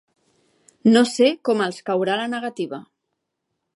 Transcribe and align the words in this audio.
No 0.95 1.03
sé 1.11 1.29
com 1.49 1.61
els 1.65 1.83
caurà 1.91 2.17
la 2.23 2.27
negativa. 2.33 2.81